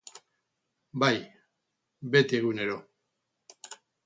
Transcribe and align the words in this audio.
Bai, 1.03 1.13
beti, 2.17 2.41
egunero. 2.41 2.79